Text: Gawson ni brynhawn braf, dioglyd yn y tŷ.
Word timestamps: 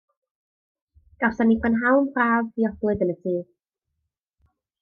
Gawson 1.25 1.47
ni 1.51 1.59
brynhawn 1.65 2.09
braf, 2.17 2.49
dioglyd 2.57 3.07
yn 3.07 3.15
y 3.15 3.17
tŷ. 3.27 3.39